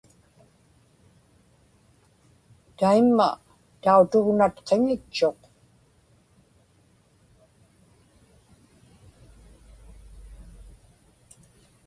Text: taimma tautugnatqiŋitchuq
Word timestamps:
taimma 2.79 3.27
tautugnatqiŋitchuq 3.81 5.41